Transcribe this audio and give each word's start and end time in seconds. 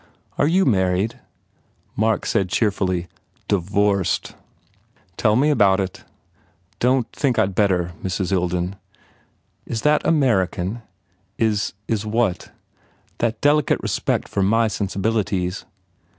"Are 0.39 0.47
you 0.47 0.65
married?" 0.65 1.19
Mark 1.95 2.25
said 2.25 2.49
cheerfully, 2.49 3.07
"Divorced." 3.47 4.33
"Tell 5.15 5.35
me 5.35 5.51
about 5.51 5.79
it." 5.79 5.93
"D 5.99 6.03
don 6.79 7.03
t 7.03 7.09
think 7.13 7.37
I 7.37 7.45
d 7.45 7.51
better, 7.51 7.91
Mrs. 8.03 8.31
Ilden." 8.31 8.77
"Is 9.67 9.83
that 9.83 10.03
American?" 10.03 10.81
"Is 11.37 11.73
is 11.87 12.03
what?" 12.03 12.51
"That 13.19 13.41
delicate 13.41 13.79
respect 13.83 14.27
for 14.27 14.41
my 14.41 14.67
sensibilities." 14.67 15.65